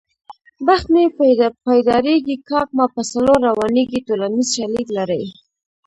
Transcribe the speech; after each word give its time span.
بخت 0.65 0.87
مې 0.93 1.03
پیدارېږي 1.69 2.35
کاک 2.49 2.69
مې 2.77 2.85
په 2.95 3.01
څلور 3.11 3.39
روانېږي 3.49 3.99
ټولنیز 4.07 4.47
شالید 4.55 4.87
لري 4.97 5.23